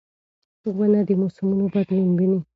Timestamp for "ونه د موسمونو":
0.75-1.65